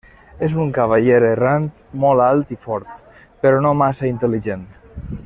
És 0.45 0.53
un 0.61 0.71
cavaller 0.77 1.19
errant 1.27 1.67
molt 2.05 2.25
alt 2.29 2.55
i 2.57 2.59
fort, 2.67 3.05
però 3.45 3.63
no 3.67 3.77
massa 3.83 4.13
intel·ligent. 4.15 4.69